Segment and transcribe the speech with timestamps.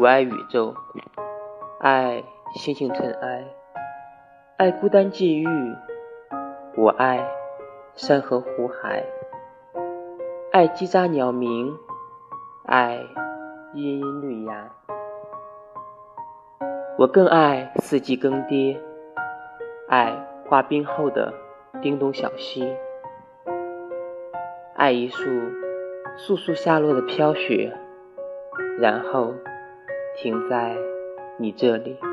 [0.00, 0.72] 我爱宇宙，
[1.80, 2.22] 爱
[2.54, 3.44] 星星尘埃，
[4.56, 5.46] 爱孤单际遇。
[6.76, 7.28] 我爱
[7.96, 9.02] 山河湖海，
[10.52, 11.76] 爱叽喳鸟鸣，
[12.64, 13.04] 爱
[13.74, 14.70] 茵茵绿芽。
[16.96, 18.78] 我更爱四季更迭，
[19.88, 20.14] 爱
[20.46, 21.34] 化冰后的
[21.82, 22.72] 叮咚小溪，
[24.76, 25.24] 爱一束
[26.16, 27.76] 簌簌下落的飘雪，
[28.78, 29.34] 然后
[30.20, 30.74] 停在
[31.38, 32.07] 你这里。